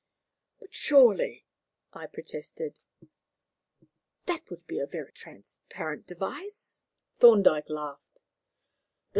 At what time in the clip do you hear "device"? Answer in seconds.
6.07-6.83